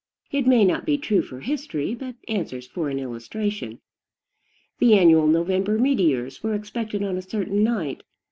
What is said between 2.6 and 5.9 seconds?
for an illustration. The annual November